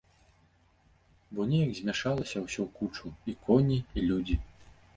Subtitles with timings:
[1.33, 4.43] Бо неяк змяшалася ўсё ў кучу, і коні, і людзі.